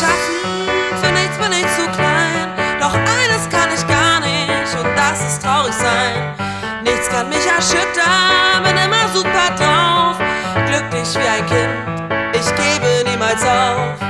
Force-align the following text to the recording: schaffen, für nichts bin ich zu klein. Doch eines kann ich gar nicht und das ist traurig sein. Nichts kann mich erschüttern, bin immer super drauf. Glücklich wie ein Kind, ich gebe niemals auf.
schaffen, 0.00 0.40
für 1.02 1.12
nichts 1.12 1.36
bin 1.36 1.52
ich 1.52 1.68
zu 1.76 1.84
klein. 1.92 2.48
Doch 2.80 2.94
eines 2.94 3.48
kann 3.48 3.68
ich 3.74 3.86
gar 3.86 4.20
nicht 4.20 4.72
und 4.78 4.88
das 4.96 5.20
ist 5.28 5.42
traurig 5.42 5.74
sein. 5.74 6.34
Nichts 6.82 7.08
kann 7.08 7.28
mich 7.28 7.46
erschüttern, 7.46 8.62
bin 8.64 8.76
immer 8.76 9.08
super 9.12 9.48
drauf. 9.58 10.16
Glücklich 10.66 11.08
wie 11.14 11.28
ein 11.28 11.46
Kind, 11.46 12.34
ich 12.34 12.48
gebe 12.56 13.10
niemals 13.10 13.42
auf. 13.44 14.09